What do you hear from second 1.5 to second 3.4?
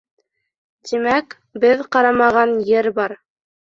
беҙ ҡарамаған ер бар!